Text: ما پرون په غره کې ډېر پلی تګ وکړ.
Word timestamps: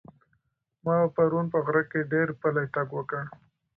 ما 0.83 0.95
پرون 1.15 1.45
په 1.53 1.59
غره 1.65 1.83
کې 1.91 2.01
ډېر 2.11 2.27
پلی 2.41 2.65
تګ 2.75 2.87
وکړ. 2.93 3.23